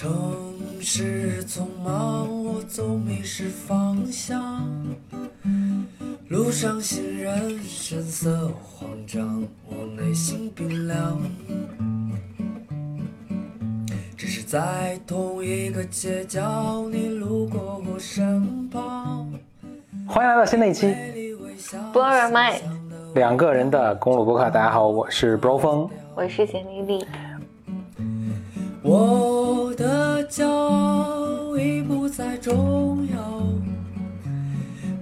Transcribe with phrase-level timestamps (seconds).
[0.00, 0.10] 城
[0.80, 4.66] 市匆忙，我总迷失方向。
[6.28, 11.20] 路上行人神色慌张，我内心冰凉。
[14.16, 19.30] 只是在同一个街角，你路过我身旁。
[20.08, 20.86] 欢迎来到新的一期
[21.92, 22.62] Blow Your Mind
[23.14, 24.44] 两个人的公路博客。
[24.44, 25.90] 大家好，我是 Bro 风。
[26.14, 27.04] 我是简丽丽，
[28.82, 29.39] 我的
[30.30, 33.42] 骄傲已不再重要。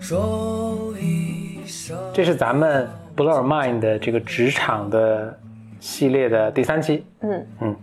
[0.00, 5.38] 说一声，这是咱们 Blow Your Mind 的这个职场的
[5.78, 7.04] 系列的第三期。
[7.20, 7.76] 嗯嗯。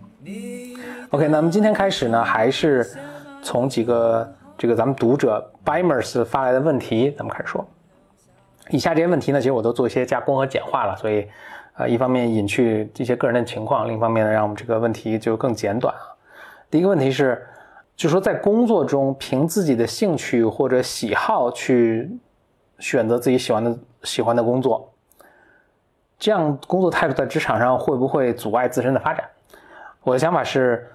[1.10, 2.84] OK，那么今天开始呢，还是
[3.40, 7.64] 从几个这个咱们读者 Bimers 发来的问题，咱们开始说。
[8.70, 11.28] 以下这些问题呢，其实我都做一些加工和简化了，所以，
[11.76, 16.15] 呃，一方面隐去一些个人的情况，另一方面呢，让我们这个问题就更简短啊。
[16.70, 17.46] 第一个问题是，
[17.94, 22.10] 就说在工作中凭自己的兴趣或者喜好去
[22.78, 24.92] 选择自己喜欢的喜欢的工作，
[26.18, 29.24] 这样工作态度在职场上会不会阻碍自身的发展？
[30.02, 30.86] 我的想法是，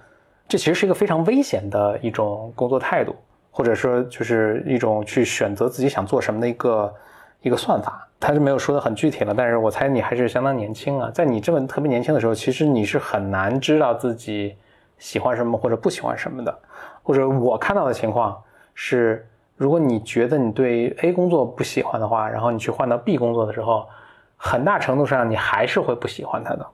[0.46, 3.16] 这其实是一个非常危险的一种工作态度，
[3.50, 6.94] 或者说就是一种去选择自己想做什么的一个
[7.42, 8.06] 一个算法。
[8.20, 14.54] 他是没有说的很具体了，但是我猜你还是相当年轻啊，在你这么特别年轻的时候，其实你是很难知道自己
[15.02, 16.56] 喜欢什么或者不喜欢什么的。
[17.02, 18.40] 或者我看到的情况
[18.72, 23.88] 是，如果你觉得你对 A 工作不喜欢的话，然后你去换到 B 工作的时候，
[24.36, 26.64] 很大程度上你还是会不喜欢它的。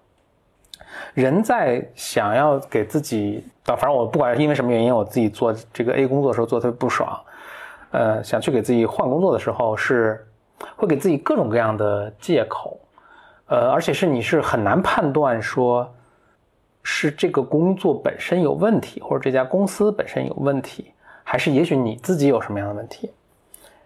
[1.15, 7.19] 人在想要给自己，反正我不管因为什么原因，我自己做这个 A 工作的时候做的特别不爽，
[7.91, 10.27] 呃，想去给自己换工作的时候是
[10.77, 12.79] 会给自己各种各样的借口，
[13.47, 15.91] 呃，而且是你是很难判断说
[16.91, 20.91] 是这个工作本身有问题，或者这家公司本身有问题，
[21.23, 23.13] 还是也许你自己有什么样的问题，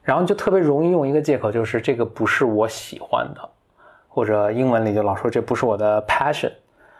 [0.05, 3.41] 然后就特别容易用一个借口，就是这个不是我喜欢的，
[4.07, 6.53] 或者英文里就老说这不是我的 passion。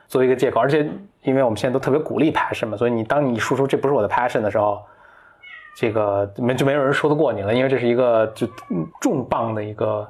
[0.09, 0.91] 作为一个借口，而且
[1.23, 4.83] 因为我们现在都特别鼓励 passion 嘛，所以你当你说出这不是我的 passion 的时候，
[5.77, 8.45] 这个没就没有人说得过你了，因为这是一个就
[9.01, 10.09] 重磅的一个，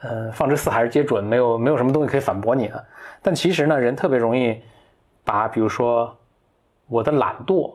[0.00, 2.82] 呃，放之四海而皆准，没有没有什么东西可以反驳你的。
[3.20, 4.58] 但其实呢，人特别容易
[5.28, 6.10] 把比如说
[6.88, 7.70] 我的懒惰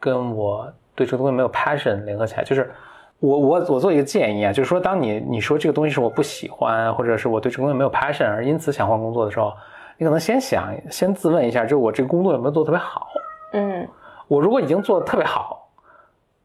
[0.00, 2.72] 跟我对这个东西没有 passion 联合起来，就是
[3.18, 9.52] 我我我做一个建议啊，就是说当你你说这个东西是我不喜欢，或者是我对这个东西没有 passion 而因此想换工作的时候。
[9.98, 13.06] 你可能先想，先自问一下，就是我这个工作有没有做特别好？
[13.52, 13.86] 嗯，
[14.26, 15.68] 我如果已经做的特别好，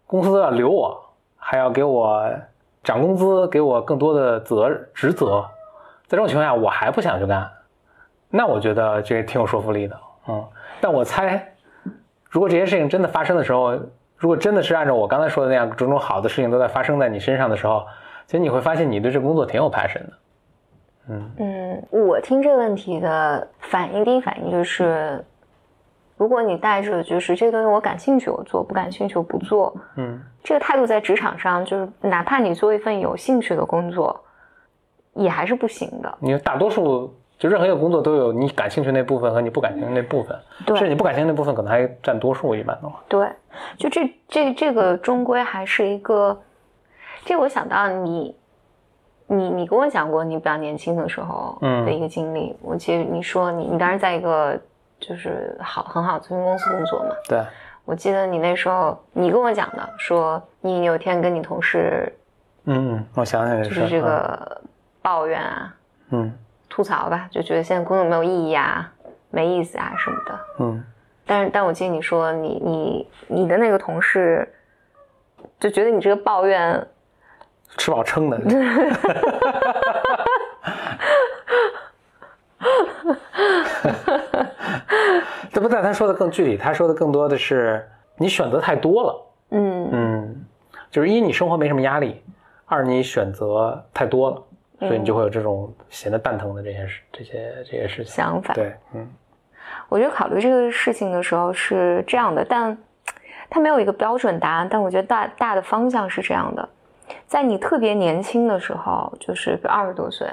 [0.05, 1.01] 公司都要留我，
[1.37, 2.29] 还要给我
[2.83, 5.43] 涨工资，给我更多的责职责，
[6.05, 7.49] 在这种情况下，我还不想去干，
[8.29, 9.97] 那我觉得这挺有说服力的。
[10.27, 10.47] 嗯，
[10.81, 11.53] 但我猜，
[12.29, 13.71] 如果这些事情真的发生的时候，
[14.17, 17.85] 如果真的是按照我刚才说的那样，种种好的事情都在发生在你身上的时候，
[18.25, 20.13] 其实你会发现你对这工作挺有 passion 的。
[21.09, 25.23] 嗯嗯，我听这个问题的反应，第一反应就是，
[26.17, 34.19] 如果你带着就是这个东西我感兴趣我做，不感兴趣我不做，嗯，这个态度在职场上就是，哪怕你做一份有兴趣的工作，
[35.13, 36.17] 也还是不行的。
[36.19, 40.75] 你大多数就任何一个工作都有你感兴趣那部分和你不感兴趣那部分，对。
[40.75, 42.99] 甚至你不感兴趣那部分可能还占多数，一般的话。
[43.07, 43.29] 对，
[43.77, 46.39] 就这这这个终归还是一个，
[47.25, 48.35] 这我想到你，
[49.27, 54.59] 你你跟我讲过你比较年轻的时候嗯的一个经历，我记得你说你你当时在一个
[54.99, 57.43] 就是好很好的咨询公司工作嘛，对，
[57.85, 62.11] 我记得你那时候你跟我讲的，说你有天跟你同事
[62.65, 64.61] 嗯嗯，我想起来就是这个
[65.03, 65.75] 抱怨啊、
[66.09, 66.33] 嗯
[66.77, 68.87] 吐槽吧，就觉得现在工作没有意义啊、
[69.31, 70.39] 没意思啊什么的。
[70.59, 70.83] 嗯
[71.25, 74.47] 但是，但我记得你说你你你的那个同事
[75.59, 76.87] 就觉得你这个抱怨，嗯，
[77.77, 78.37] 吃饱撑的。
[85.51, 85.67] 这不？
[85.67, 89.25] 但他说的更具体，他说的更多的是你选择太多了。
[89.49, 90.45] 嗯嗯，
[90.91, 92.21] 就是一你生活没什么压力，
[92.67, 94.43] 二你选择太多了，
[94.79, 98.13] 所以你就会有这种闲得蛋疼的这些事、这些这些事情。
[98.13, 98.53] 想法。
[98.53, 99.07] 对，嗯
[99.89, 102.77] 我觉得考虑这个事情的时候是这样的，但
[103.49, 104.67] 它没有一个标准答案。
[104.69, 106.69] 但我觉得大大的方向是这样的：
[107.25, 110.27] 在你特别年轻的时候，就是二十多岁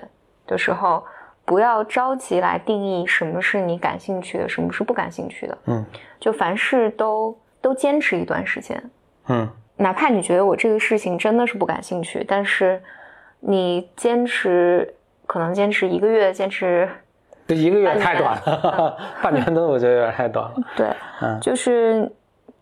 [0.46, 1.04] 的时候，
[1.44, 5.58] 不要着急来定义什么是你感兴趣的，什么是不感兴趣的。
[5.66, 5.84] 嗯
[6.20, 8.82] 就凡事都都坚持一段时间，
[9.28, 12.80] 嗯哪怕你觉得我这个事情真的是不感兴趣，但是
[13.46, 14.94] 你坚持，
[15.26, 16.88] 可能坚持一个月，坚持
[17.46, 20.54] 这一个月太短了， 半年多我觉得有点太短了。
[20.74, 20.88] 对，
[21.20, 22.10] 嗯就是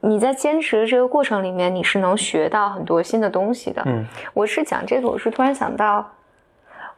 [0.00, 3.81] 你在坚持的这个过程里面，你是能学到很多新的东西的。
[3.87, 6.05] 嗯，我是讲这个，我是突然想到，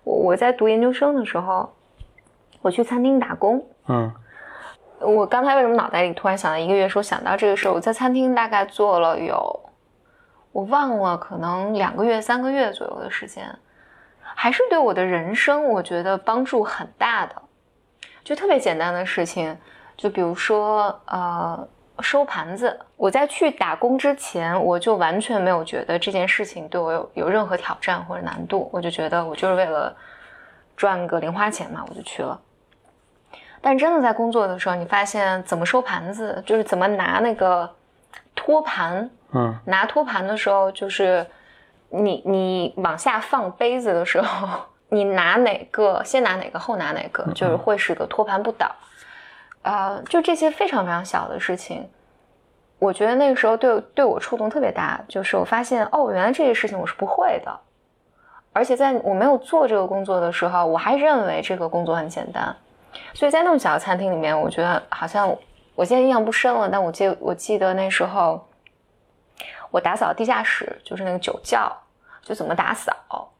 [0.02, 1.70] 我我在读研究生的时候，
[2.62, 3.62] 我去餐厅打工。
[3.88, 4.10] 嗯，
[5.00, 7.72] 我刚才为什么脑袋里突然想到一个月时候想到这个事儿？
[7.74, 9.60] 我在餐厅大概做了有，
[10.52, 13.44] 我忘了，可能两个月、三个月左右的时间，
[14.34, 17.34] 还是对我的人生我觉得帮助很大的。
[18.22, 19.56] 就特别简单的事情，
[19.96, 21.68] 就比如说呃
[22.00, 22.78] 收盘子。
[22.96, 29.94] 我在去打工之前，我就完全没有觉得这件事情对我有有任何挑战或者难度，我就觉得我就是为了
[30.74, 32.40] 赚个零花钱嘛，我就去了。
[33.60, 37.70] 但真的在工作的时候，你发现怎么收盘子，就是怎么拿那个
[38.34, 41.26] 托盘，嗯，拿托盘的时候，就是
[41.94, 44.48] 你你往下放杯子的时候，
[44.88, 48.70] 你拿哪个先拿哪个后拿哪个，就是会是个托盘不倒。
[49.62, 51.88] 呃，就这些非常非常小的事情，
[52.78, 57.60] 我觉得那个时候对对我触动特别大，就是我发现哦，原来这些事情我是不会的，
[58.52, 62.54] 而且在我没有做这个工作的时候，我还认为这个工作很简单。
[63.14, 65.34] 所以在那么小的餐厅里面，我觉得好像
[65.74, 68.46] 我现在印象不深了，但我记我记得那时候
[69.70, 71.72] 我打扫地下室，就是那个酒窖，
[72.24, 73.30] 就怎么打扫，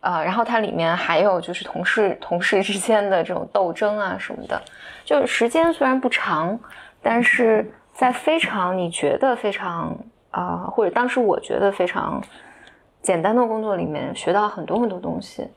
[0.00, 4.62] 呃，然后它里面还有就是同事同事之间的这种斗争啊什么的，
[5.04, 6.58] 就时间虽然不长，
[7.02, 9.96] 但是在非常你觉得非常
[10.30, 12.22] 啊、或者当时我觉得非常
[13.02, 15.48] 简单的工作里面学到很多很多东西。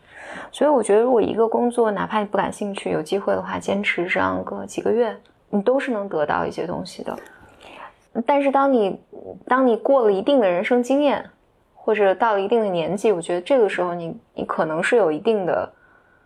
[0.52, 5.16] 所以我觉得，如果一个工作哪怕你不感兴趣，有机会的话，坚持上个几个月，
[5.52, 7.16] 你都是能得到一些东西的。
[8.26, 9.00] 但是当你
[9.46, 11.30] 当你过了一定的人生经验，
[11.86, 15.70] 或者到了一定的年纪，我觉得这个时候你你可能是有一定的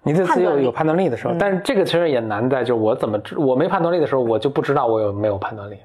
[0.04, 5.78] 你对自己有有判断力的时候，嗯但是这个其实也难在，就是我怎么知我没判断力的时候，我就不知道我有没有判断力。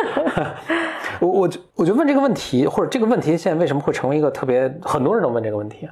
[1.20, 5.86] 我我就我就问这个问题，或者这个问题现在为什么会成为一个特别很多人都问这个问题？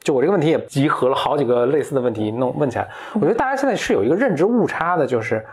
[0.00, 5.44] 就我这个问题也集合了好几个类似的问题弄问起来，我觉得大家现在是有一个认知误差的，就是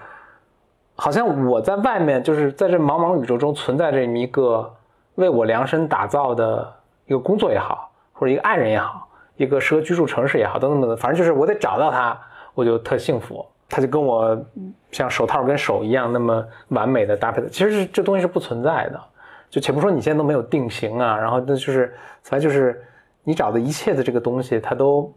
[0.96, 4.72] 好像我在外面就是在这茫茫宇宙中存在这么一个
[5.16, 6.74] 为我量身打造的
[7.06, 12.20] 一个工作也好，或者一个爱人也好，一个适合居住城市也好，等等等等，反正就是我得找到他，
[12.54, 13.46] 我就特幸福。
[13.70, 14.40] 他就跟我
[14.92, 19.02] 像手套跟手一样那么完美的搭配的，其实是这东西是不存在的。
[19.50, 22.84] 就且不说你现在都没有定型啊，然后那就是反正就是
[23.24, 25.12] 你找的一切的这个东西，它都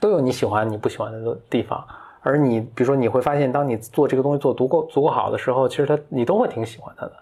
[0.00, 1.84] 都有你喜欢你不喜欢的地方。
[2.20, 7.12] 而你比如说你会发现，当你做这个东西做足够足够好的时候，其实它你都会挺喜欢它的。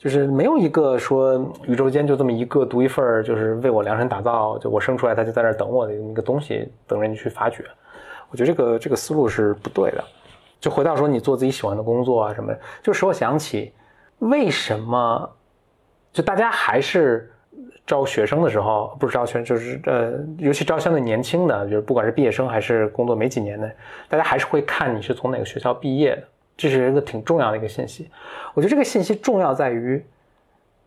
[0.00, 7.62] 就是没有一个说宇宙间就这么一个独一份儿，就是为我量身打造，就我生出来他就在那儿等我的一个东西，等着你去发掘。
[8.30, 10.02] 我觉得这个这个思路是不对的。
[10.58, 12.50] 就回到说你做自己喜欢的工作啊什么，
[12.82, 13.74] 就使我想起
[14.20, 15.30] 为什么
[16.14, 17.30] 就大家还是
[17.86, 23.70] 招学生的时候，不是招学生，就是呃，尤其招相对年轻的，就是不管是毕业生还是工作没几年的，
[24.08, 26.22] 大家还是会看你是从哪个学校毕业的，
[26.60, 28.10] 这是一个挺重要的一个信息。
[28.52, 30.04] 我觉得这个信息重要在于，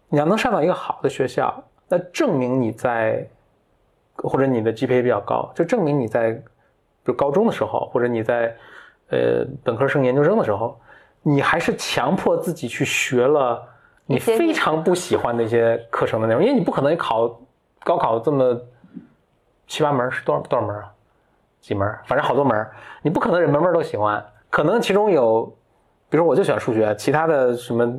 [0.08, 3.28] 你要能上到一个好的学校，那证明你在
[4.18, 6.40] 或者你的 GPA 比较高，就证明你在
[7.04, 8.56] 就高中的时候，或者你在
[9.10, 10.80] 呃本科生、研究生的时候，
[11.24, 13.68] 你还是强迫自己去学了
[14.06, 17.42] 你非常不喜欢的一些课程的内容，因为你不可能考
[17.84, 18.62] 高考这么
[19.66, 20.94] 七八门是多少多少门啊？
[21.60, 21.98] 几门？
[22.06, 22.70] 反正好多门，
[23.02, 25.52] 你不可能每门门都喜欢，可能其中有，
[26.14, 27.92] 比如我就喜欢数学，其他的什么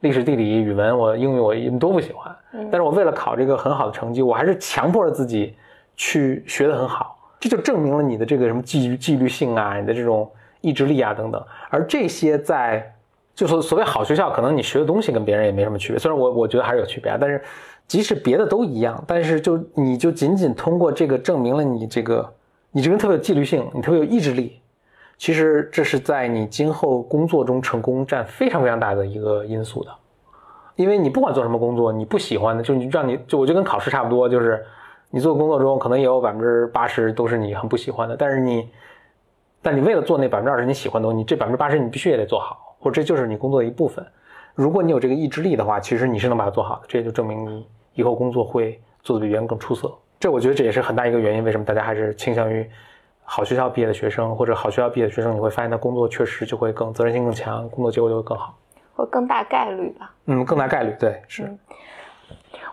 [0.00, 2.34] 历史、地理、语文，我英语我都不喜欢。
[2.50, 5.54] 但是我为了考这个很好的成绩，我还是强迫着自己
[5.94, 10.28] 去学得很好，这就证明了你的这个什么纪纪律性啊，你的这种
[10.62, 11.40] 意志力啊等等。
[11.70, 12.92] 而这些在
[13.36, 17.40] 就所所谓好学校，可能你学的东西跟别人也没什么区别，虽然我我觉得还是有区别啊，但是
[17.86, 22.34] 即使别的都一样，但是就你就仅仅通过这个证明了你这个
[22.72, 24.60] 你这个人特别有纪律性，你特别有意志力。
[25.24, 29.90] 其实这是在你今后工作中成功占非常非常大的一个因素的，
[30.76, 34.62] 因为你不管做什么工作，你不喜欢的，就你让你就我就跟考试差不多，就是
[35.08, 38.68] 你做工作中可能也有百分之八十都是你很不喜欢的，但是你，
[39.62, 44.04] 但你为了做那百分之二十你喜欢的东西，这百分之八十你必须也得做好，或者这就是你工作的一部分。
[44.54, 49.90] 如果你有这个意志力的话，其实你是能把它做好的，这也就证明你以后工作会做得比别人更出色。
[50.20, 52.68] 这我觉得这也是很大一个原因，为什么大家还是倾向于
[53.24, 58.54] 好学校毕业的学生，或者好学校毕业的学生，你会发现他工作确实就会更责任心更强，工作结果就会更好。
[58.94, 60.12] 或更大概率吧。
[60.26, 61.52] 嗯，更大概率，对，是，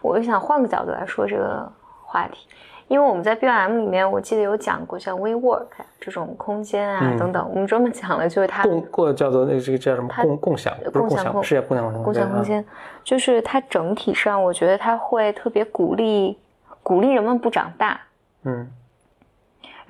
[0.02, 1.68] 我就想换个角度来说这个
[2.04, 2.48] 话题，
[2.88, 5.66] 因为我们在 BOM 里面，我记得有讲过像 WeWork
[6.00, 12.64] 这种空间啊嗯等等，我们专门讲了就是它共过叫做那这个叫什么共共享，不是共享，共享空是叫共享空共享空啊间，
[13.04, 16.38] 就是它整体上，我觉得它会特别鼓励
[16.84, 18.00] 鼓励人们不长大。
[18.44, 18.70] 嗯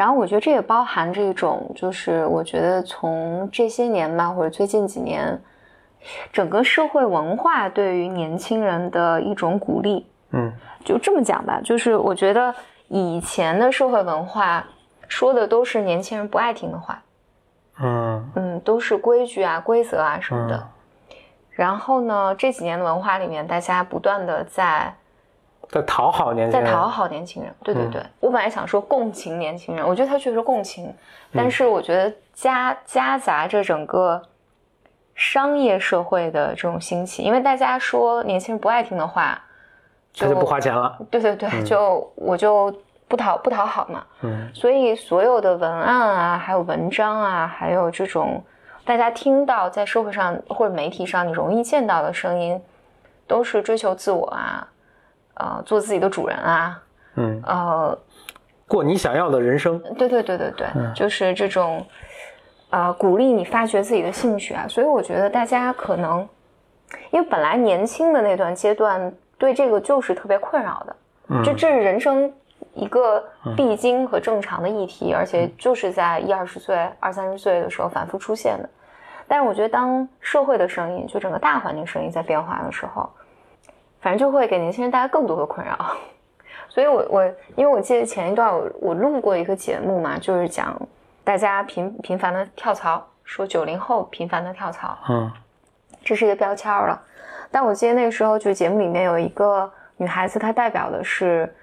[0.01, 5.39] 然后我觉得这也包含着一种，就是我觉得从这些年吧，或者最近几年，
[6.33, 10.07] 整个社会文化对于年轻人的一种鼓励。
[10.31, 10.51] 嗯
[10.83, 12.51] 就这么讲吧，就是我觉得
[12.87, 14.65] 以前的社会文化
[15.07, 17.03] 说的都是年轻人不爱听的话，
[17.79, 20.55] 嗯嗯，都是规矩啊、规则啊什么的。
[20.55, 20.67] 嗯
[21.51, 24.91] 然后呢，这几年的文化里面，大家不断的在
[25.71, 27.55] 在讨好年轻人，在讨好年轻人。
[27.63, 30.93] 对对嗯对，我本来想说共情年轻人，我觉得他确实共情，
[31.33, 34.21] 但是我觉得夹夹杂着整个
[35.15, 39.41] 商业社会的这种兴起，因为大家说年轻人不爱听的话，
[40.17, 40.97] 他就不花钱了。
[41.09, 42.73] 对对对，就我就
[43.07, 44.03] 不讨不讨好嘛。
[44.21, 48.43] 嗯所以所有的文案啊，还有文章啊，还有这种
[48.83, 52.61] 大家听到在社会上或者媒体上你容易见到的声音，
[53.25, 54.67] 都是追求自我啊，
[55.41, 56.83] 呃，做自己的主人啊，
[57.15, 57.97] 嗯，呃，
[58.67, 59.79] 过你想要的人生。
[59.97, 61.83] 对对对对对，嗯就是这种，
[62.69, 64.67] 呃，鼓励你发掘自己的兴趣啊。
[64.69, 66.27] 所以我觉得大家可能，
[67.09, 70.95] 因为本来年轻的那段阶段对这个就是特别困扰的，
[71.29, 72.31] 嗯这这是人生
[72.75, 73.23] 一个
[73.57, 78.69] 必经和正常的议题，而且就是在一二十岁、二三十岁的时候反复出现的。
[79.27, 83.09] 但是我觉得，当社会的声音，就整个大环境声音在变化的时候，
[84.01, 85.77] 反正就会给年轻人带来更多的困扰。
[86.67, 90.75] 所以我我因为我记得前一段我我录过一个节目嘛，就是讲
[91.23, 95.31] 大家频频繁的跳槽，说九零后频繁的跳槽，嗯
[96.03, 96.99] 这是一个标签了。
[97.51, 101.53] 但我记得那个时候，就节目里面有一个女孩子，她代表的是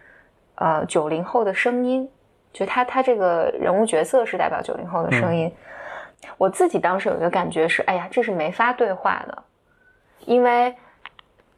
[0.56, 2.08] 呃九零后的声音，
[2.52, 5.50] 就她她这个人物角色是代表九零后的声音。
[6.36, 9.42] 我自己当时有一个感觉是，哎呀，这是没法对话的，
[10.26, 10.76] 因为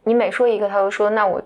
[0.05, 1.41] 你每说一个，他就说那我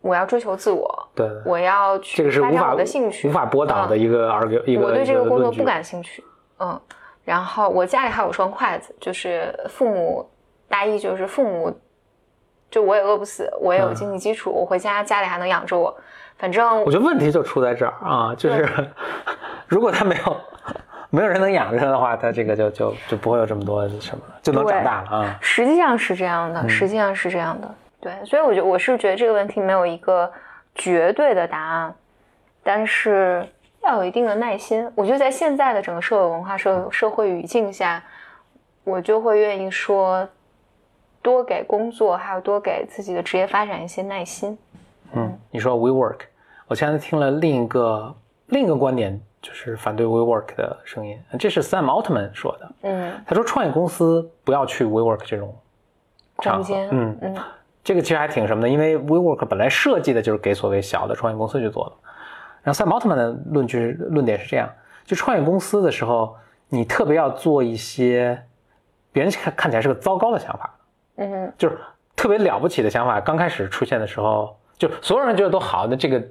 [0.00, 1.28] 我要追求自我，对。
[1.28, 6.24] 对，我要去这个是无法发展我的兴趣，无法驳倒的嗯一个个我对这个工作不感兴趣，
[6.58, 6.80] 嗯，
[7.24, 10.28] 然后我家里还有双筷子，就是父母
[10.68, 11.72] 大意就是父母，
[12.70, 15.94] 就我也饿不死，我也有经济基础，我回家家里还能养着我，
[16.38, 18.66] 反正我觉得问题就出在这儿啊，就是
[19.68, 20.36] 如果他没有
[21.10, 25.38] 没有人能养着他的话，他这个就就就不会有这么多什么，就能长大了啊。
[25.40, 26.54] 实际上是这样嗯。
[26.54, 30.28] 的，实际上是这样的，对，所以我觉得我是觉得这个问题没有一个
[30.74, 31.94] 绝对的答案，
[32.64, 33.46] 但是
[33.84, 34.90] 要有一定的耐心。
[34.96, 38.02] 我觉得在现在的整个社会文化、社社会语境下，
[38.82, 40.28] 我就会愿意说，
[41.22, 44.58] 多给工作还有多给自己的职业发展一些耐心。
[45.12, 46.22] 嗯，你说 WeWork，
[46.66, 48.12] 我前两天听了另一个
[48.46, 52.72] 另一个观点，就是反对 WeWork 的声音，这是 Sam Altman 说的。
[52.82, 55.54] 嗯，他说创业公司不要去 WeWork 这种
[56.38, 57.36] 场间，嗯嗯
[57.84, 61.92] 这个其实还挺什么的，因为 WeWork 本来设计的就是给所谓小的创业公司去做的。
[62.62, 64.68] 然后 Sam Altman 的论据论点是这样：
[65.04, 66.36] 就创业公司的时候，
[66.68, 68.40] 你特别要做一些
[69.10, 70.74] 别人看看起来是个糟糕的想法，
[71.16, 71.76] 嗯就是
[72.14, 76.22] 特别了不起的想法，刚开始出现的时候，就所有人觉得都好，那这个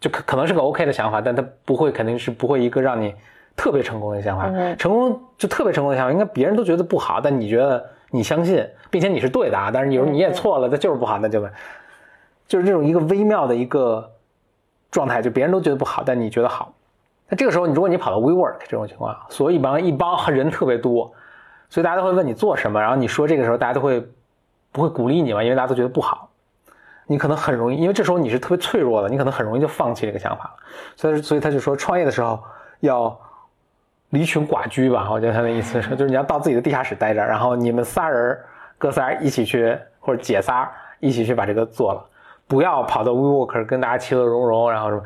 [0.00, 3.14] 就可可能是个 OK 的想法，但它不会肯定是不会一个让你
[3.54, 4.50] 特别成功的想法。
[4.52, 11.40] 嗯成功就特别成功的想法，应该别人都觉得不好，但你觉得你相信，并且你是对的啊，但是有时候你也错了，它就是不好，那就
[12.48, 14.10] 就是这种一个微妙的一个
[14.90, 16.72] 状态，就别人都觉得不好，但你觉得好。
[17.28, 21.12] 那这个时候，你如果你跑到 WeWork 这种情况，所以一帮一帮 人特别多，
[21.68, 24.08] 所以大家都会问你做什么，然后你说这个时候，大家都会
[24.70, 25.42] 不会鼓励你嘛？
[25.42, 26.30] 因为大家都觉得不好，
[27.06, 30.50] 你可能很容易，因为这时候你是特别脆弱的，你可能很容易就放弃这个想法了。
[30.94, 32.40] 所以，所以他就说，创业的时候
[32.78, 33.18] 要
[34.10, 35.08] 离群寡居吧。
[35.10, 38.38] 我觉得他的意思是，就是你要到自己的地下室待着，然后你们仨人
[38.78, 40.70] 哥仨一起去，或者姐仨
[41.00, 42.04] 一起去把这个做了，
[42.46, 45.02] 不要跑到 WeWork 跟大家其乐融融，然后什么。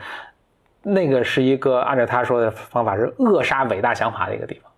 [0.83, 4.73] 那个是一个按照他说的方法是扼杀伟大想法的一个地方。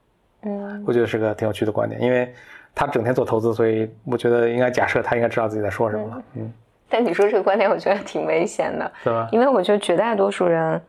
[0.44, 2.34] 嗯我觉得是个挺有趣的观点，因为
[2.74, 6.52] 他整天做投资，所以我觉得应该假设他应该知道自己在说什么了，嗯，
[6.88, 8.90] 但你说这个观点，我觉得挺危险的。
[9.04, 9.28] 对吧？
[9.30, 10.82] 因为我觉得绝大多数人，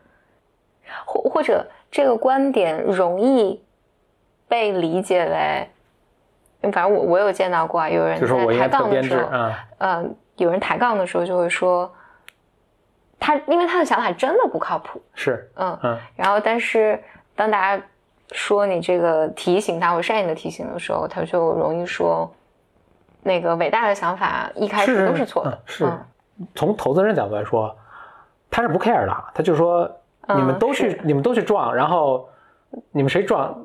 [1.06, 1.64] 或或者
[1.94, 3.64] 这个观点容易
[4.48, 10.06] 被理解为，反正我我有见到过啊，有人在抬杠的时候，制啊，呃，
[10.38, 11.94] 有人抬杠的时候就会说，
[13.20, 17.00] 他因为他的想法真的不靠谱，是，嗯，嗯，然后但是
[17.36, 17.84] 当大家
[18.32, 22.28] 说你这个提醒他或善意的提醒的时候，他就容易说，
[23.22, 26.06] 那个伟大的想法一开始都是错的嗯，是嗯。
[26.56, 27.78] 从投资人角度来说，
[28.50, 29.96] 他是不 care 的，他就说嗯
[30.36, 32.28] 你们都去你们都去撞，然后
[32.92, 33.56] 你们谁撞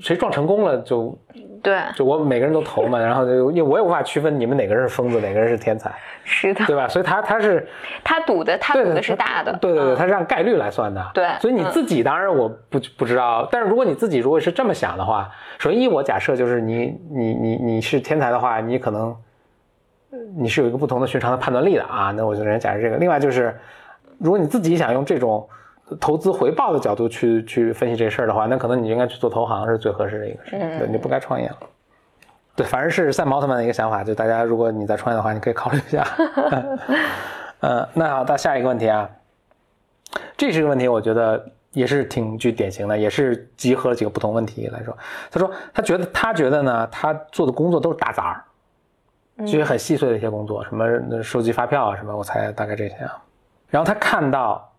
[0.00, 1.16] 谁撞成功了就
[1.62, 5.90] 对，就我每个人都投嘛，然后就因为我也无法区分你们哪个人是疯子，哪个人是天才，
[6.22, 6.86] 是的，对吧？
[6.86, 7.66] 所以他他是
[8.04, 11.10] 他赌的，他赌的是大的，对对对，嗯他是按概率来算的。
[11.14, 19.16] 对所以你嗯自己当然我不不知道，但是如果你自己如果是这么想的话，首先一我假设就是你你你你是天才的话，你可能
[20.10, 22.12] 呃你是有一个不同的寻常的判断力的啊。
[22.14, 22.96] 那我就人假设这个。
[22.96, 23.58] 另外就是，
[24.18, 25.48] 如果你自己想用这种
[26.00, 31.58] 投资回报的角度去去分析这事儿的话，那可能你应该去做投行是最合适的一个事对，你不该创业了。
[32.56, 36.06] 对，反正是赛毛特曼的一个想法，就大家如果你在创业的话，你可以考虑一下。
[37.60, 39.08] 呃，那好，到下一个问题啊，
[40.36, 44.96] 这是个问题，我觉得也是挺具典型的，也是集合了几个不同问题来说。
[45.30, 48.44] 他说他觉得他觉得呢，他做的工作都是打杂儿，
[49.38, 53.20] 这些很细碎的一些工作，什么收集发票啊，什么，我猜大概这些啊。
[53.68, 54.72] 然后他看到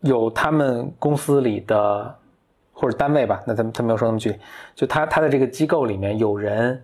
[0.00, 2.14] 有他们公司里的
[2.72, 4.38] 或者单位吧，那他他没有说那么具体，
[4.74, 6.82] 就他他的这个机构里面有人，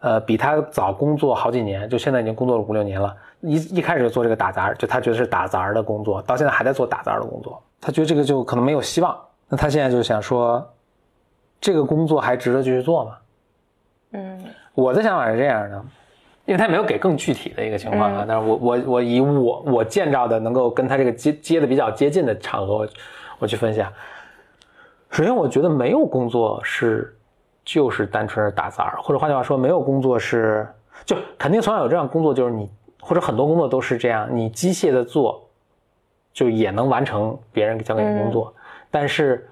[0.00, 9.16] 呃，比他早工作好几年，就现在已经工作了五六年了，一一开始就做这个打杂，就他觉得是打杂的工作，到现在还在做打杂的工作，他觉得这个就可能没有希望。
[9.48, 10.66] 那他现在就想说，
[11.60, 13.16] 这个工作还值得继续做吗？
[14.12, 14.44] 嗯
[14.74, 15.84] 我的想法是这样的，
[16.48, 22.88] 因为他没有给更具体的一个情况啊，嗯但是我我我以我我见到的能够跟他这个接接的比较接近的场合，我
[23.40, 23.92] 我去分析啊。
[25.10, 27.14] 首先，我觉得没有工作是
[27.66, 30.66] 就是单纯是打杂儿，或者换句话说，没有工作是
[31.04, 32.66] 就肯定从小有这样工作，就是你
[32.98, 35.46] 或者很多工作都是这样，你机械的做，
[36.32, 38.54] 就也能完成别人交给你的工作，
[38.90, 39.46] 但是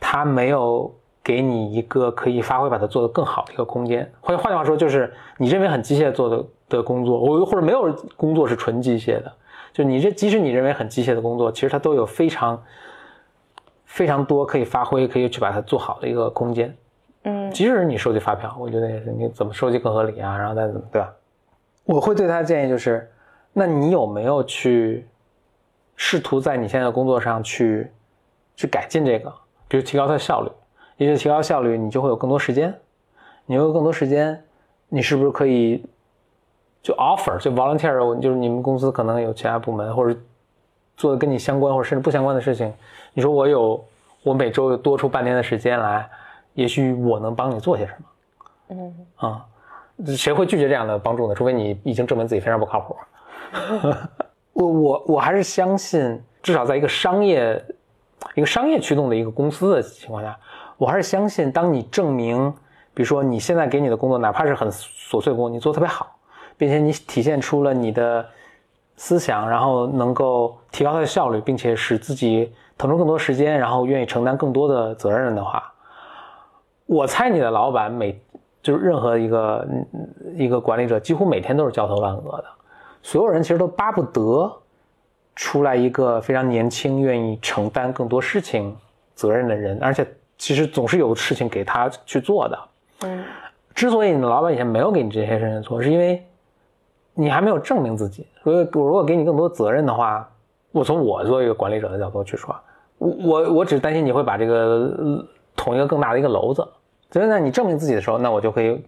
[0.00, 0.92] 他没有
[1.24, 4.08] 给你一个可以发挥把它做得更好的一个空间。
[4.20, 9.32] 换换句话说，就是你认为很机械做的的工作，我或者没有工作是纯机械的，
[9.72, 12.62] 就你这即使你认为很机械的工作，其实它都有非常
[13.86, 16.76] 非常多可以发挥、可以去把它做好的一个空间。
[17.22, 20.36] 嗯即使是你收集发票，我觉得也是，你怎么收集更合理啊？
[20.36, 21.10] 然后再怎么，对吧？
[21.84, 23.10] 我会对他的建议就是，
[23.52, 25.06] 那你有没有去
[25.96, 27.90] 试图在你现在的工作上去
[28.56, 29.32] 去改进这个，
[29.68, 30.50] 比如提高它的效率？
[30.96, 32.74] 也许提高效率，你就会有更多时间，
[33.46, 34.42] 你有更多时间，
[34.88, 35.84] 你是不是可以
[36.82, 40.18] 就 offer 就 volunteer，就是你们公司可能有其他部门或者
[40.96, 42.72] 做的跟你相关或者甚至不相关的事情，
[43.12, 43.84] 你说我有
[44.22, 46.08] 我每周有多出半天的时间来，
[46.54, 48.06] 也许我能帮你做些什么。
[48.68, 49.44] 嗯啊、
[50.16, 51.34] 谁会拒绝这样的帮助呢？
[51.34, 52.96] 除非你已经证明自己非常不靠谱。
[54.54, 57.62] 我我我还是相信，至少在一个商业、
[58.34, 60.38] 一个商业驱动的一个公司的情况下，
[60.84, 62.52] 我还是相信，当你证明，
[62.92, 66.14] 比如说你现在给你的工作，哪怕是很琐碎的工作，你做特别好，
[66.58, 68.22] 并且你体现出了你的
[68.94, 75.72] 思想，然后能够提高它的效率，并且使自己腾出更多时间，然后愿意承担更多的责任的话，
[76.84, 78.20] 我猜你的老板每
[78.62, 79.66] 就是任何一个
[80.34, 82.44] 一个管理者，几乎每天都是焦头烂额的。
[83.02, 84.54] 所有人其实都巴不得
[85.34, 88.76] 出来一个非常年轻、愿意承担更多事情
[89.14, 90.06] 责任的人，而且
[90.38, 92.58] 其实总是有事情给他去做的。
[93.02, 93.24] 嗯
[93.74, 96.24] 之所以你的老板以前没有给你这些事情做，是因为
[97.12, 98.24] 你还没有证明自己。
[98.44, 100.30] 所以我如果给你更多责任的话，
[100.70, 102.54] 我从我作为一个管理者的角度去说，
[102.98, 106.64] 我我我只担心你会把这个呃捅一个更大的一个篓子。
[107.10, 108.80] 所以呢，你证明自己的时候，那我就可以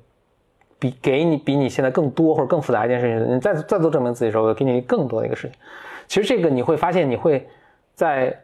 [0.78, 5.59] 比给你比你现在更多或者更复杂一件事情，你再再做证明自己的时候，我给你更多的一个事情。
[6.06, 7.44] 其实这个你会发现，你会
[7.94, 8.40] 在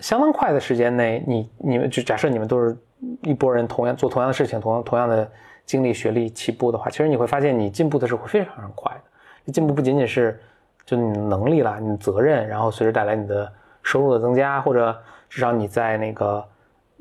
[0.00, 2.76] 相当快的时间内，你你们就假设你们都是
[3.22, 5.30] 一拨人，同样做同样的事情，同样同样的
[5.64, 9.00] 经历、学历起步的话，其实你会发现你进步的是会非常非常快的。
[9.46, 10.40] 这进步不仅仅是
[10.84, 13.50] 就你能力啦，你的责任，然后随之带来你的
[13.82, 14.96] 收入的增加，或者
[15.28, 16.44] 至少你在那个，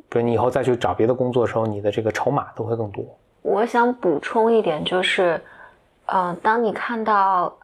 [0.09, 3.03] 比如你以后再去找别的工作的时候，你的这个筹码都会更多。
[3.41, 5.39] 我想补充一点，就是，
[6.07, 7.55] 呃，当你看到，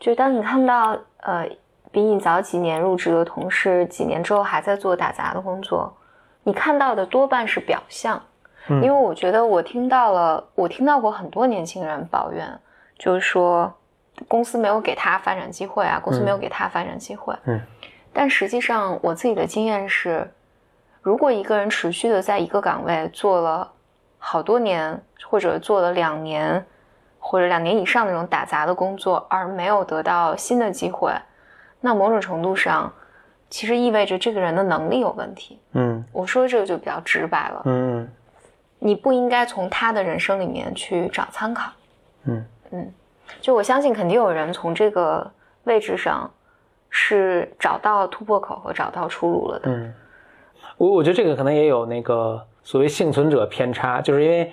[0.00, 1.48] 就当你看到，呃，
[1.90, 5.92] 比你早几年入职的同事，几年之后还在做打杂的工作，
[6.42, 8.16] 你看到的多半是表象。
[8.70, 12.46] 嗯因为我觉得我听到了，我听到过很多年轻人抱怨，
[12.98, 13.72] 就是说
[14.26, 17.34] 公司没有给他发展机会啊，公司没有给他发展机会。
[17.44, 17.58] 嗯，
[18.12, 20.30] 但实际上我自己的经验是，
[21.00, 23.72] 如果一个人持续的在一个岗位做了
[24.18, 26.66] 好多年，或者做了两年，
[27.18, 31.10] 或者两年以上那种打杂的工作，而没有得到新的机会，
[31.80, 32.92] 那某种程度上，
[33.50, 35.58] 其实意味着这个人的能力有问题。
[35.72, 38.08] 嗯我说这个就比较直白了，嗯
[38.78, 41.70] 你不应该从他的人生里面去找参考。
[42.24, 42.92] 嗯嗯
[43.40, 45.30] 就我相信，肯定有人从这个
[45.64, 46.30] 位置上
[46.90, 49.70] 是找到突破口和找到出路了的。
[49.70, 49.94] 嗯，
[50.76, 54.52] 我我觉得这个可能也有那个所谓幸存者偏差，就是因为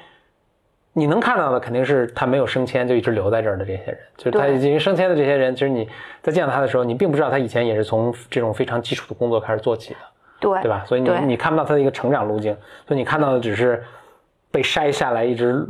[0.97, 5.89] 你能看到的肯定是他没有升迁就一直留在这儿的这些人，就是他已经升迁的这些人，其实你
[6.21, 9.99] 在见到他的时候，你并不知道他以前也是从这种非常基础的工作开始做起的，
[10.39, 10.85] 对对吧？
[10.87, 12.55] 所以你你看不到他的一个成长路径，
[12.87, 13.83] 所以你看到的只是
[14.51, 15.67] 被筛下来，一直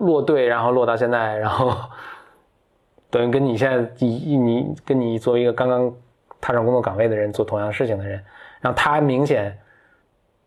[0.00, 1.72] 落队，然后落到现在，然后
[3.10, 5.94] 等于跟你现在你你跟你作为一个刚刚
[6.40, 8.20] 踏上工作岗位的人做同样事情的人，
[8.60, 9.56] 然后他明显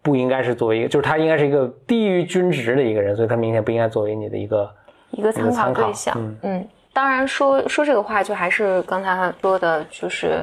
[0.08, 4.72] 不应该是作为一个，就是他应该是一个低于均值的一个人，所以他明显不应该作为你的一个
[5.12, 6.15] 一个参考对象。
[6.17, 6.38] 嗯。
[6.43, 10.41] 嗯，当然说说这个话，就还是刚才说的，就是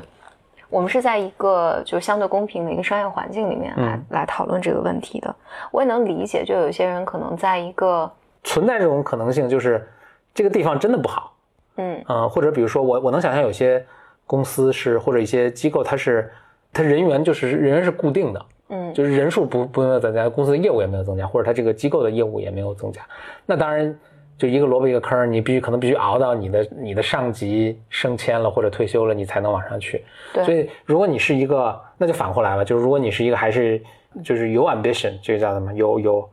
[0.69, 4.05] 我们是在一个就是相对公平的一个商业环境里面来、嗯。
[4.11, 5.35] 来讨论这个问题的。
[5.71, 8.11] 我也能理解，就有些人可能在一个
[8.43, 9.89] 存在这种可能性，就是
[10.35, 11.35] 这个地方真的不好，
[11.77, 12.05] 嗯。
[12.07, 13.83] 呃，或者比如说我我能想象有些
[14.27, 16.31] 公司是或者一些机构，它是
[16.71, 23.03] 它人员就是人员是固定的，嗯就是人数不不没有增加，公司的业务也没有增加，或者它这个机构的业务也没有增加。
[23.45, 23.95] 那当然，
[24.39, 30.05] 就一个萝卜一个坑儿，你必须可能必须熬到你的你的上级升迁了或者退休了，你才能往上去。
[30.33, 33.81] 对所以如果你是一个，那就反过来了，就是如果你是一个还是
[34.25, 35.73] 就是有 ambition，这个叫什么？
[35.75, 36.31] 有有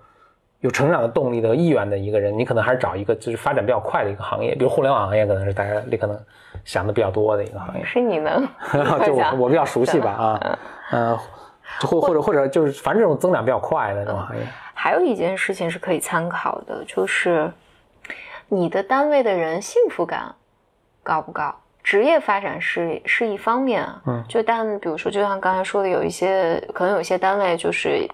[0.62, 6.18] 有成长的动力的意愿的一个人，你可能还是找一个就是发展比较快的一个行业，比如互联网行业，可能是大家可能
[6.64, 7.84] 想的比较多的一个行业。
[7.84, 8.48] 是你能
[9.06, 10.60] 就我我比较熟悉吧啊，
[10.92, 11.22] 嗯，就
[11.80, 17.52] 或或者或者就是反正这种增长比较快的这种行业，还有一件事情是可以参考的，就是
[18.48, 20.34] 你的单位的人幸福感
[21.04, 21.56] 高不高？
[21.84, 28.08] 职业发展是是一方面啊，嗯就但比如说，就像刚才说的，有一些可能有一些单位就是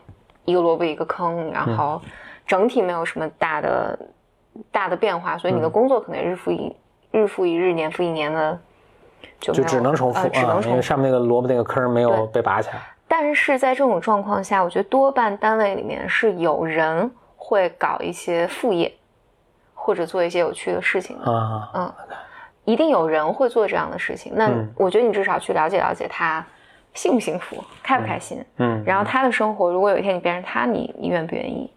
[0.45, 2.01] 一个萝卜一个坑，然嗯后
[2.45, 3.99] 整体没有什么大的
[4.71, 6.73] 大的变化，所以你嗯的工作可能日复一
[7.11, 8.57] 日复一日，年复一年的
[9.41, 10.75] 就就只能重复呃只能啊，因重复。
[10.77, 12.81] 为上面那个萝卜那个坑没有被拔起来。
[13.07, 18.91] 但是在这种状况下，我觉得多半单位里面是有人会搞一些副业，
[19.73, 21.31] 或者做一些有趣的事情的。
[21.31, 21.93] 啊，嗯，
[22.65, 24.33] 一定有人会做这样的事情。
[24.35, 26.45] 那嗯我觉得你至少去了解了解他
[26.93, 28.43] 幸不幸福，开不开心。
[28.57, 31.71] 嗯，然后他的生活，如果有一天你变成他，你你愿不愿意？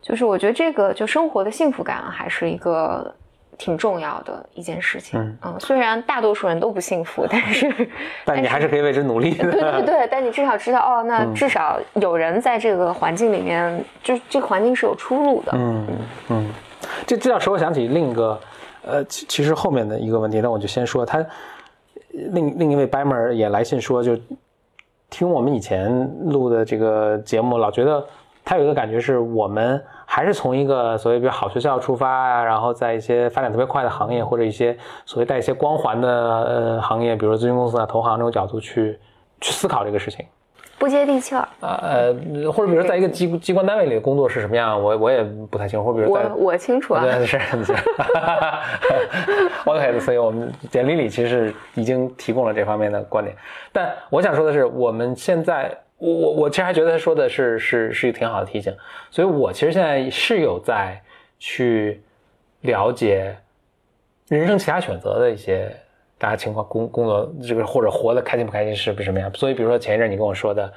[0.00, 3.12] 就是我觉得这个就生活的幸福感还是一个
[3.58, 5.18] 挺重要的一件事情。
[5.20, 7.88] 嗯嗯，虽然大多数人都不幸福，但是
[8.24, 9.50] 但你还是可以为之努力的。
[9.50, 15.52] 对对对， 但你至少知道哦，嗯那至少有人在这个环境里面，就这个环境是有出路的。
[15.54, 15.86] 嗯
[16.28, 16.50] 嗯，
[17.06, 18.40] 这这倒使我想起另一个，
[18.82, 21.24] 呃，其其实后面的一个问题，那我就先说他
[22.10, 24.16] 另另一位 Bimer 也来信说，就
[25.08, 25.90] 听我们以前
[26.30, 28.04] 录的这个节目，老觉得
[28.44, 38.98] 他有一个感觉是我们还是从一个所谓比如好学校出发啊，然后在一些发展特别快的行业或者一些所谓带一些光环的呃行业，比如说咨询公司啊、投行这种角度去
[39.40, 40.24] 去思考这个事情。
[40.78, 41.48] 不接地气儿。
[41.60, 42.12] 呃，
[42.52, 45.86] 或者比如在一个机机关单位里的工作是什么样，我我也不太清楚。
[45.86, 47.74] 或者比如在我我清楚啊，对，是是。
[49.64, 53.34] OK，所以我们简历里其实是已经提供了这方面的观点。
[53.72, 58.74] 但我想说的是，我们现在，我我我其实还觉得他说的是是是一个挺好的提醒。
[59.10, 61.00] 所以我其实现在是有在
[61.38, 62.00] 去
[62.62, 63.36] 了解
[64.28, 65.70] 人生其他选择的一些
[66.18, 69.32] 大家情况，工工作这个或者活得开心不开心是不是什么样。
[69.34, 70.72] 所以比如说前一阵你跟我说的，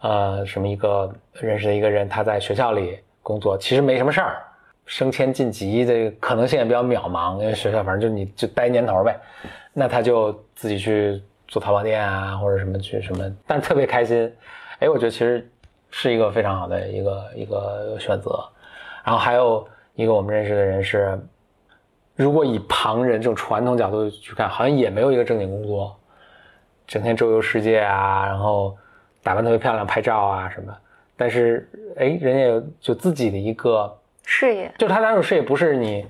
[0.00, 4.42] 呃，什么一个认识的一个人，他在学校里工作，其实没什么事儿。
[4.84, 9.16] 升迁晋级的可能性也比较渺茫，因为学校反正就你就待年头呗，
[9.72, 14.34] 那他就自己去做淘宝店啊，或者什么去什么，但特别开心，
[14.78, 15.46] 哎，我觉得其实
[15.90, 18.42] 是一个非常好的一个一个选择。
[19.04, 21.20] 然后还有一个我们认识的人是，
[22.16, 25.94] 如果以旁人这种传统角度去看，好像也没有一个正经工作，
[26.86, 28.74] 整天周游世界啊，然后
[29.22, 30.74] 打扮特别漂亮拍照啊什么，
[31.18, 33.94] 但是哎，人家有就自己的一个。
[34.24, 36.06] 事业就他那种事业不是你，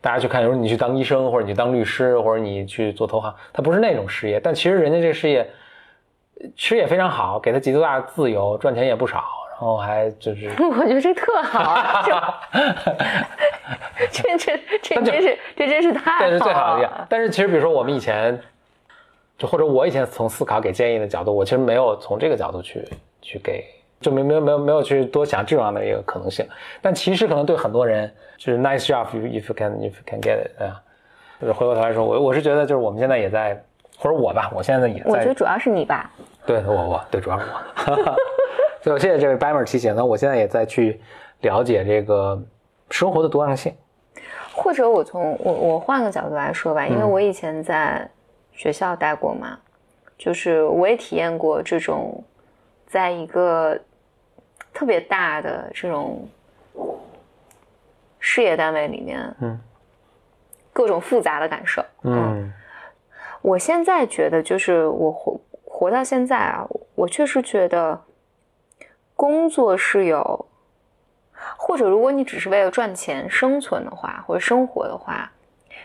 [0.00, 4.38] 大家去看，有时候你去当医生，或者你当律师，或者你去做投行，他不是那种事业。
[4.38, 5.48] 但其实人家这个事业，
[6.56, 12.40] 其实也非常好，给他极度大的自由，赚钱也不少，然后还就是， 我觉得这特好啊，
[14.10, 17.06] 这这这这真是这真是太这是最好的。
[17.08, 18.40] 但是其实比如说我们以前，
[19.36, 22.88] 就或者我以前从思考给建议的角度，我其实没有从这个角度去
[23.20, 23.64] 去给。
[24.00, 26.46] 就没没有没有没有去多想这样的一个可能性，
[26.80, 30.80] 但其实可能对很多人就是 nice job if you can if you can get it 啊，
[31.40, 33.60] 就是回过头来说，我我是觉得就是我们现在也在，
[33.98, 36.10] 或者我吧，我现在也在，我觉得主要是你吧，
[36.46, 37.94] 对我我对主要是我，
[38.80, 41.00] 所以我谢谢这位 Bimer 提醒，那我现在也在去
[41.40, 42.40] 了解这个
[42.90, 43.74] 生活的多样性，
[44.52, 47.10] 或者我从我我换个角度来说吧，因为嗯。
[47.10, 48.08] 我以前在
[48.52, 49.58] 学校待过嘛，
[50.16, 52.22] 就是我也体验过这种，
[52.88, 53.78] 在一个
[54.72, 56.26] 特别大的这种
[58.18, 59.60] 事业单位里面，嗯，
[60.72, 61.84] 各种复杂的感受。
[62.02, 62.52] 嗯
[63.40, 68.02] 我现在觉得，就是我活活到现在啊，我确实觉得
[69.14, 70.46] 工作是有，
[71.56, 75.30] 或者如果你只是为了赚钱生存的话，或者生活的话，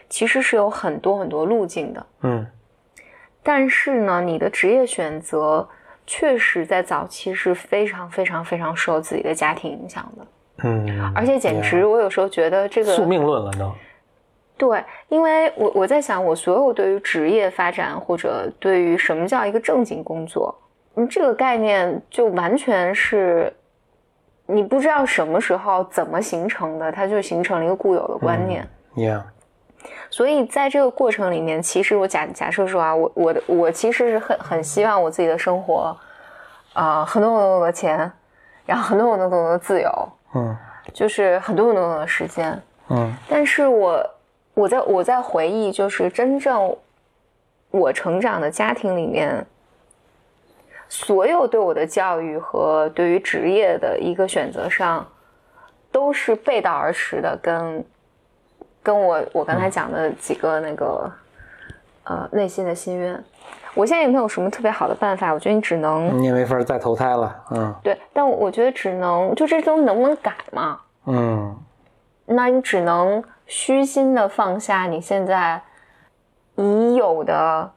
[0.10, 2.06] 其实是有很多很多路径的。
[2.22, 2.48] 嗯
[3.44, 5.68] 但是呢，你的职业选择
[6.06, 10.26] 确实在早期是非常非常非常受自己的家庭影响的，
[10.63, 13.72] 嗯，而且简直我有时候觉得这个宿命论了都。
[14.56, 20.56] 对，因为我我在想，我所有对于职业发展或者对于什么叫一个正经工作，
[20.96, 23.52] 嗯，这个概念就完全是
[24.46, 28.66] 你不知道什么时候怎么形成的，它就形成了一个固有的观念。
[28.96, 29.24] Yeah，
[30.10, 35.96] 所以在这个过程里面，其实我假假设说啊，我我的我其实是很很希望我自己的生活，
[36.74, 38.12] 啊、很多很多的钱，
[38.65, 40.56] 然后很多很多很多的自由，嗯
[40.93, 42.62] 就是很多很多很多的时间。
[42.89, 44.10] 嗯但是我
[44.54, 46.76] 我在我在回忆，就是真正
[47.72, 49.46] 我成长的家庭里面，
[50.88, 55.08] 所有对我的教育和对于职业的一个选择上，
[55.91, 57.84] 都是背道而驰的，跟
[58.84, 61.12] 跟我我刚才讲的几个那个、
[62.04, 63.24] 呃内心的心愿。
[63.74, 67.43] 我现在也没有什么特别好的办法，我觉得你只能、你也没法再投胎了。
[67.50, 70.80] 嗯对，但我觉得只能就这东西能不能改嘛？
[71.06, 71.58] 嗯
[72.26, 75.60] 那你只能虚心的放下你现在
[76.56, 77.72] 已有的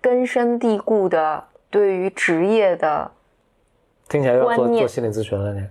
[0.00, 3.10] 根深蒂固的对于职业的，
[4.08, 5.66] 听起来要做做心理咨询了，这个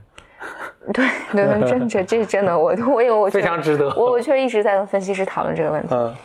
[0.94, 3.88] 对对对，真这这是真的，我我有我非常值得。
[3.96, 5.90] 我我确实一直在跟分析师讨论这个问题。
[5.92, 6.16] 嗯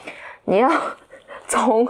[0.48, 0.70] 你要
[1.48, 1.86] 从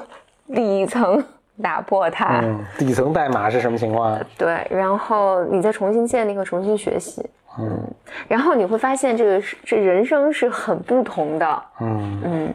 [0.55, 1.23] 底层
[1.63, 4.21] 打破它，嗯，底层代码是什么情况啊？
[4.39, 7.23] 对，然后你再重新建立和重新学习，
[7.59, 7.83] 嗯
[8.29, 12.55] 然后你会发现这个是这人生是很不同的，嗯嗯。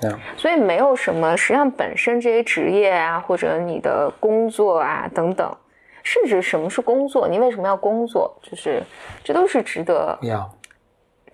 [0.00, 5.52] 这样所以没有什么，实际上本身这些职业啊，或者你的工作啊等等，
[6.08, 8.82] 甚至什么是工作，你为什么要工作，就是
[9.22, 10.50] 这都是值得要。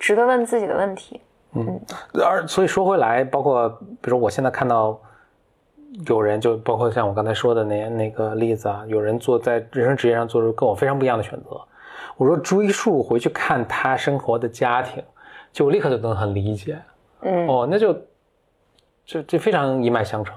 [0.01, 1.21] 值得问自己的问题。
[1.53, 1.81] 嗯
[2.15, 4.99] 而所以说回来，包括比如说我现在看到
[6.09, 11.61] 有人，就包括像我刚才说的那那个例子啊，有人做在人生职业上做出跟我非常不一样的选择。
[12.17, 15.01] 我说追溯回去看他生活的家庭，
[15.53, 16.77] 就我立刻就能很理解。
[17.21, 17.97] 嗯，哦，那就
[19.07, 20.35] 这这非常一脉相承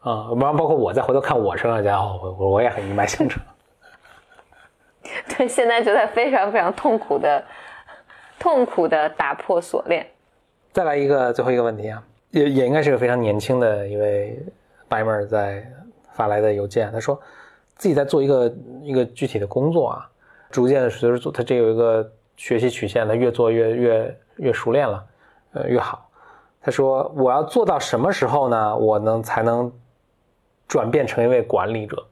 [0.00, 0.28] 啊。
[0.40, 3.42] 然后包括我再回头看我生的家，伙，我我也很一脉相承。
[5.36, 7.44] 对，现在就在非常非常痛苦的、
[8.38, 10.06] 痛苦的打破锁链。
[10.72, 14.38] 再来一个最后一个问题啊，也也应该是个非常年轻的一位
[14.88, 15.66] 白妹儿在
[16.12, 17.20] 发来的邮件，他说
[17.76, 20.08] 自己在做一个一个具体的工作啊，
[20.50, 25.04] 逐渐的随着做，他这有一个学习曲线，他越做越越越熟练了，
[25.52, 26.08] 呃越好。
[26.62, 28.76] 他说我要做到什么时候呢？
[28.76, 29.72] 我能才能
[30.68, 32.06] 转变成一位管理者？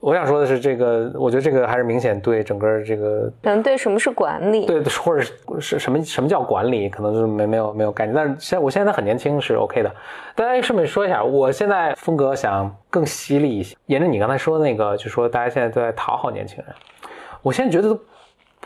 [0.00, 8.14] 我想说的是，这个我觉得这个还是明显对整个这个可能对什么是管理，对，或者是是什么什么叫管理，可能就是没没有没有概念。
[8.14, 9.94] 但是现在我现在很年轻是 OK 的。
[10.34, 16.74] 大家顺便说一下，我现在风格想更犀利一些，沿着你刚才说的那个，就说大家现在都在讨好年轻人。
[17.42, 17.94] 我现在觉得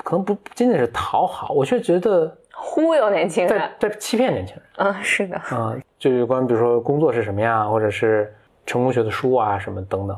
[0.04, 3.88] 可能不仅仅是讨好，我却觉得忽悠年轻人在。
[3.88, 8.32] 在欺骗年轻人嗯，是的，啊、就有关比如说工作是什么样，或者是
[8.64, 10.16] 成功学的书啊什么等等。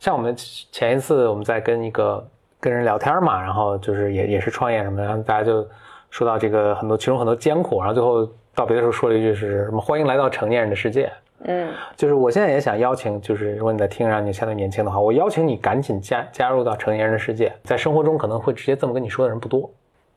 [0.00, 2.26] 像我们前一次我们在跟一个
[2.60, 5.66] 跟人聊天嘛，然后就是也也是创业什么的，然后大家就
[6.10, 11.10] 说到这个很多其中很多艰苦，然后最后道别的时候说了一句是什么欢迎来到成年人的世界。
[11.44, 17.52] 嗯就是我现在也想邀请，就是如果你在听，让你相对年轻的话，我邀请你赶紧加加入到成年人的世界。
[17.62, 19.70] 在生活中可能会直接这么跟你说的人不多。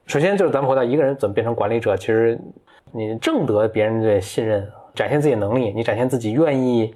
[0.08, 2.40] 首先就是咱们回到一个人怎么变成管理者，其实
[2.92, 6.92] 你挣得别人的信任，展现自己的能力，你展现自己愿意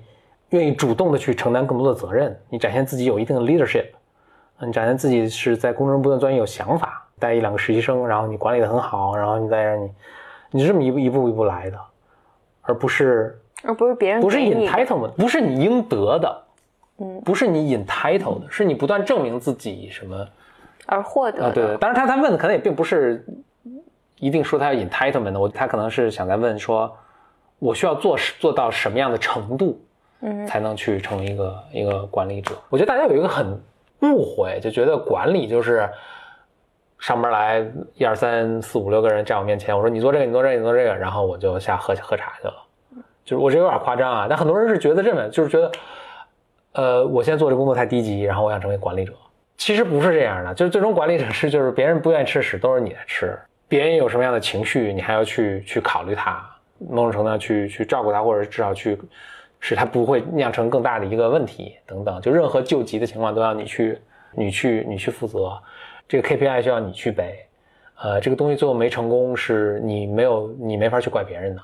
[0.56, 3.88] 愿意主动的去承担更多的责任，你展现自己有一定的 leadership，
[4.62, 9.92] 你展现自己是在工作中不断钻研有想法，带一两个实习生，然后你管理的很好，然后你再让你，
[10.52, 11.78] 你是这么一步一步一步来的，
[12.62, 16.44] 而不是而不是别人不是 entitlement，不是你应得的，
[17.00, 20.26] 嗯，不是你 entitled 的，是你不断证明自己什么
[20.86, 21.50] 而获得啊？
[21.50, 21.54] 的。
[21.54, 23.26] 对对，当然他他问的可能也并不是
[24.20, 26.96] 一定说他要 entitlement 的，我他可能是想在问说，
[27.60, 29.82] 我需要做做到什么样的程度，
[30.22, 32.56] 嗯才能去成为一个一个管理者？
[32.70, 33.60] 我觉得大家有一个很
[34.02, 35.90] 误会，就觉得管理就是。
[36.98, 37.64] 上班来
[37.96, 42.54] 一二三四五六个人站我面前，我说你做这个，你做这个，你做这个，然后我就下喝喝茶去了。
[43.26, 45.72] 就是我这有点夸张啊，但很多人是觉得这么，就是觉得，
[46.72, 49.12] 呃，我现在做这工作太低级，然后我想成为管理者。
[49.58, 56.44] 其实不是这样的，就是最终管理者是就是别人不愿意吃屎都是你在吃，别人有什么样的情绪，你还要去去考虑他，
[56.80, 58.98] 某种程度上去去照顾他，或者至少去
[59.68, 62.22] 使他不会酿成更大的一个问题等等。
[62.22, 64.00] 就任何救急的情况都要你去
[64.32, 65.60] 你去你去负责，
[66.08, 67.40] 这个 KPI 需要你去背，
[68.00, 71.62] 呃，这个东西最后没成功是你没有你没法去怪别人的。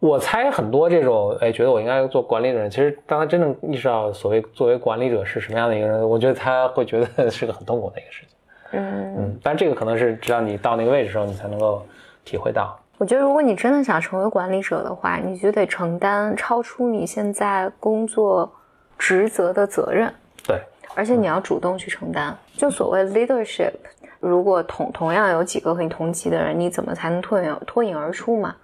[0.00, 8.36] 我猜很多这种哎，觉得我应该做管理的人，其实当他真正意识到所谓作为管理者是什么样的一个人，我觉得他会觉得 是个很痛苦的一个事情。
[8.72, 11.84] 嗯嗯，但这个可能是只要你到那个位置的时候，你才能够
[12.24, 12.74] 体会到。
[12.96, 18.50] 我觉得如果你真的想成为管理者的话，你就得承担超出你现在工作
[18.98, 20.12] 职责的责任。
[20.46, 20.62] 对，
[20.94, 22.36] 而且你要主动去承担。
[22.56, 23.72] 就所谓 leadership，
[24.20, 28.54] 如果同同样有几个和你同级的人，你怎么才能脱颖脱颖而出嘛？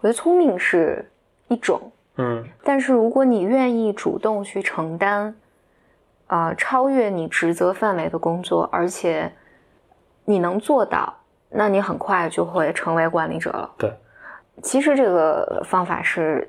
[0.00, 1.04] 我觉得聪明是
[1.48, 1.80] 一种，
[2.16, 5.34] 嗯，但是如果你愿意主动去承担，
[6.28, 9.30] 啊，超越你职责范围的工作，而且
[10.24, 11.12] 你能做到，
[11.50, 13.70] 那你很快就会成为管理者了。
[13.76, 13.92] 对，
[14.62, 16.48] 其实这个方法是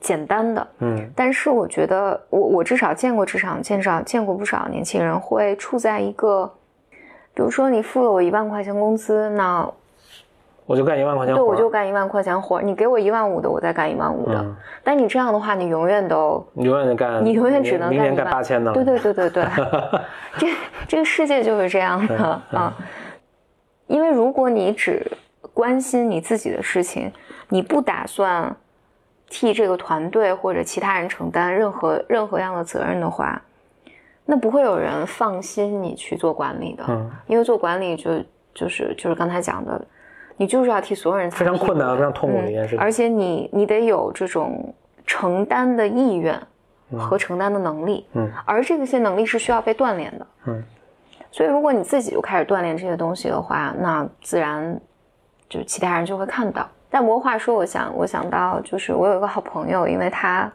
[0.00, 6.52] 简单的，嗯，但是我觉得我我至少见过职场，见少见过不少年轻人会处在一个，
[7.34, 9.68] 比如说你付了我一万块钱工资，那。
[10.66, 12.62] 我就干一万块钱活，对，我就干一万块钱活。
[12.62, 14.42] 你给我一万五的，我再干一万五的。
[14.82, 18.72] 但你这样的话，你永远都，你永远干，你永远只能明年干八千的。
[18.72, 19.44] 对对对对对，
[20.38, 20.46] 这
[20.88, 22.16] 这个世界就是这样的
[22.50, 22.72] 啊。
[23.86, 25.04] 因为如果你只
[25.52, 27.12] 关心你自己的事情，
[27.48, 28.54] 你不打算
[29.28, 33.40] 替这个团队或者其他人承担任何任何样的责任的话，
[34.24, 36.84] 那不会有人放心你去做管理的。
[36.88, 38.10] 嗯，因为做管理就
[38.54, 39.80] 就是就是刚才讲的。
[40.36, 44.74] 你就是要替所有人非常困难、非常痛苦的一件事，而且你你得有这种
[45.06, 46.36] 承担的意愿
[46.98, 50.64] 和承担的能力，嗯，而这些能力是需要被锻炼的，嗯，
[51.34, 54.80] 所以如果你自己就开始锻炼这些东西的话，那自然
[55.48, 56.64] 就其他人就会看到。
[56.88, 60.48] 但魔话说，我想我想到就是我有一个好朋友，因为他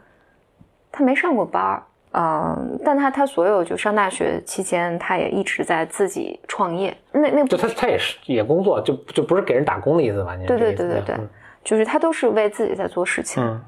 [0.90, 1.84] 他没上过班儿。
[2.14, 6.96] 嗯，但他他所有就上大学期间，他也一直在自己创业。
[7.12, 10.34] 那那就他他也是也工作，就就不是给人打工的意思吧？
[10.48, 11.18] 对对对对对，
[11.62, 13.44] 就是他都是为自己在做事情。
[13.44, 13.62] 嗯，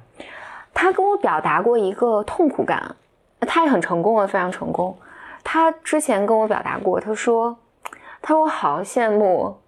[0.73, 2.95] 他跟我表达过一个痛苦感，
[3.41, 4.97] 他也很成功啊，非常成功。
[5.53, 7.57] 他之前跟我表达过，他说，
[8.21, 9.59] 他说我好羡慕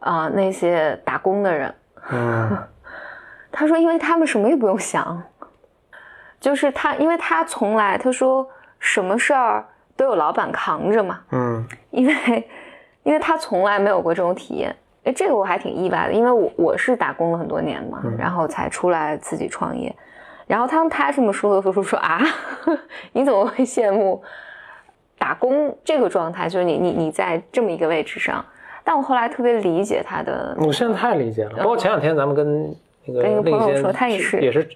[0.00, 1.74] 啊那些打工的人。
[2.10, 2.56] 嗯，
[3.52, 5.22] 他说，因为他们什么也不用想。
[6.40, 8.48] 就是他，因为他从来他说
[8.78, 9.62] 什么事儿
[9.94, 12.48] 都有老板扛着嘛，嗯，因为
[13.02, 19.94] 因为他从来没有过这种体验，哎，这个我还挺意外的，因为我我是打工了很多年嘛，然后才出来自己创业，
[20.46, 22.18] 然后他他这么说的时候说啊，
[23.12, 24.22] 你怎么会羡慕
[25.22, 26.48] 打工这个状态？
[26.48, 28.44] 就是你你你在这么一个位置上，
[28.82, 32.74] 但我后来特别理解他的，我现在太理解了，包括前两天咱们跟
[33.06, 34.68] 那个跟一个朋友说，他也是也是。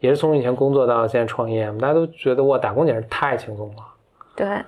[0.00, 3.82] 也是从以前工作到现在创业，大家都觉得哇，打工简直太轻松了。
[4.36, 4.62] 对，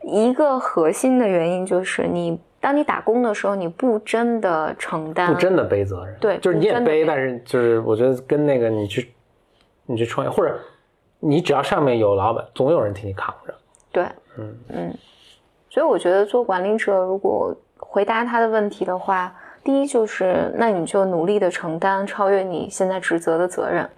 [0.00, 6.16] 一个核心的原因就是你，当你打工的时候，你不真的承担，不真的背责任。
[6.18, 9.12] 对，就是你也背，但是就是我觉得跟那个你去，
[9.84, 10.58] 你去创业，或者
[11.20, 13.54] 你只要上面有老板，总有人替你扛着。
[13.92, 14.06] 对，
[14.38, 14.98] 嗯嗯。
[15.70, 23.88] 所以我觉得做管理者，如果回答他的问题的话，第一就是，那你就努力的承担超越你现在职责的责任。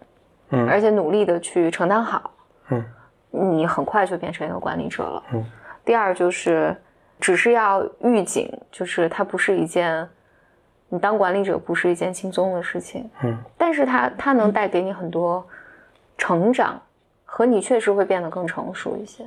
[0.51, 2.31] 嗯，而且努力的去承担好，
[2.69, 2.85] 嗯，
[3.31, 5.23] 你很快就变成一个管理者了。
[5.33, 5.45] 嗯，
[5.85, 6.77] 第二就是，
[7.19, 10.09] 只是要预警，就是它不是一件，
[10.91, 13.11] 你当管理者不是一件轻松的事情。
[13.25, 15.45] 嗯，但是它它能带给你很多
[16.17, 16.81] 成长，
[17.25, 19.25] 和你确实会变得更成熟一些。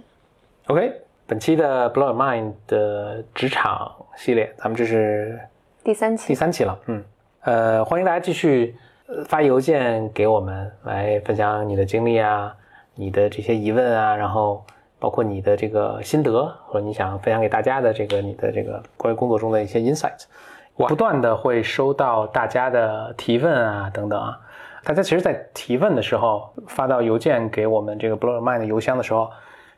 [0.67, 5.39] OK，本期的 Blow Mind 的职场系列，咱们这是
[5.81, 6.77] 第三期，第三期了。
[6.87, 7.03] 嗯，
[7.43, 8.75] 呃，欢迎大家继续。
[9.25, 12.53] 发邮件给我们来分享你的经历啊，
[12.95, 14.61] 你的这些疑问啊，然后
[14.99, 20.25] 包括你的这个心得和你想分享给大家的这个你的这个关于工作中的一些 insight，
[20.75, 24.37] 我不断的会收到大家的提问啊等等啊，
[24.83, 29.31] 大家其实，在提问的时候发到邮件给我们这个 Blow Mind 的邮箱的时候，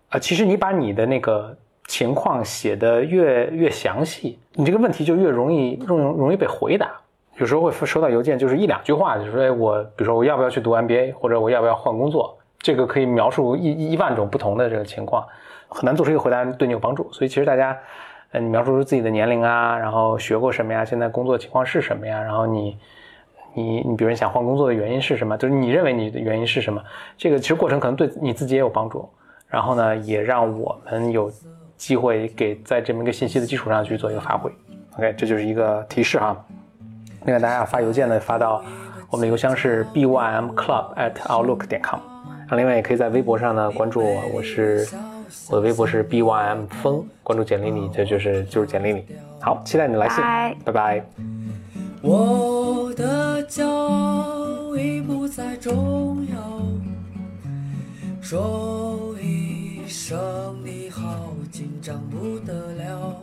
[0.09, 1.55] 啊，其实你把你的那个
[1.87, 6.89] 情况写的越越详细，你这个问题就越容易容容易被回答。
[7.37, 15.23] 有时候会收到邮件，就是一两句话，就是说，哎，我比如说我要不要去读 MBA，或者我要不要换工作，这个可以描述一一万种不同的这个情况，
[15.69, 17.07] 很难做出一个回答对你有帮助。
[17.13, 17.77] 所以其实大家，
[18.31, 22.77] 呃，你描述出自己的年龄啊，然后学过什么呀，现在工作情况是什么呀，然后你，
[23.53, 26.83] 你你比如你想换工作的原因是什么，就是你认为你的原因是什么，
[27.15, 29.07] 这个其实过程可能对你自己也有帮助。
[29.49, 31.31] 然后呢，也让我们有
[31.75, 34.51] 机会给在这么一个信息的基础上去做一个发挥。
[34.97, 36.37] OK，这就是一个提示哈。
[37.25, 38.63] 另外，大家发邮件呢，发到
[39.09, 41.99] 我们的邮箱是 bymclub@outlook 点 com。
[42.41, 44.87] 然后，另外也可以在微博上呢关注我，我是
[45.49, 49.05] 我的微博是 bym 风，关注简历里，这就是就是简历里。
[49.39, 50.23] 好，期待你的来信，
[50.63, 51.03] 拜拜。
[52.01, 56.48] 我的骄傲已不再重要，
[58.29, 63.17] 说一声你好，紧张不得了。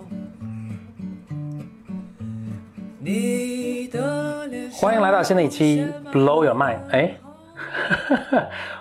[2.98, 4.68] 你的脸。
[4.72, 7.14] 欢迎来到新的一期 Blow Your Mind，哎。